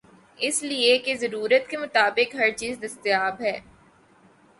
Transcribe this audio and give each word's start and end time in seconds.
اس 0.37 0.63
لئے 0.63 0.97
کہ 0.97 1.15
ضرورت 1.15 1.69
کے 1.69 1.77
مطابق 1.77 2.35
ہرچیز 2.35 2.79
دستیاب 2.81 3.41
ہے۔ 3.41 3.59